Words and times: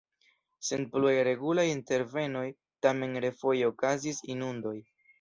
Sen 0.69 0.85
pluaj 0.95 1.11
regulaj 1.27 1.67
intervenoj 1.75 2.43
tamen 2.89 3.17
refoje 3.29 3.73
okazis 3.75 4.27
inundoj. 4.39 4.79